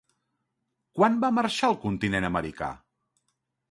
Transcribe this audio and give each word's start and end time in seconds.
Quan 1.01 1.21
va 1.25 1.31
marxar 1.41 1.69
al 1.71 1.79
continent 1.87 2.29
americà? 2.35 2.75